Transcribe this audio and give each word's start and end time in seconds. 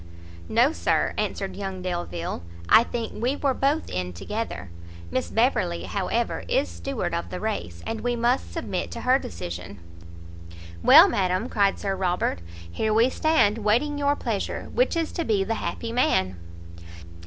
"No, 0.49 0.71
Sir," 0.71 1.13
answered 1.15 1.55
young 1.55 1.83
Delvile, 1.83 2.41
"I 2.67 2.83
think 2.85 3.21
we 3.21 3.35
were 3.35 3.53
both 3.53 3.87
in 3.87 4.13
together; 4.13 4.71
Miss 5.11 5.29
Beverley, 5.29 5.83
however, 5.83 6.43
is 6.47 6.69
steward 6.69 7.13
of 7.13 7.29
the 7.29 7.39
race, 7.39 7.83
and 7.85 8.01
we 8.01 8.15
must 8.15 8.51
submit 8.51 8.89
to 8.93 9.01
her 9.01 9.19
decision." 9.19 9.77
"Well, 10.81 11.07
madam," 11.07 11.49
cried 11.49 11.77
Sir 11.77 11.95
Robert, 11.95 12.39
"here 12.71 12.91
we 12.95 13.11
stand, 13.11 13.59
waiting 13.59 13.99
your 13.99 14.15
pleasure. 14.15 14.71
Which 14.73 14.95
is 14.97 15.11
to 15.11 15.23
be 15.23 15.43
the 15.43 15.53
happy 15.61 15.91
man!" 15.91 16.35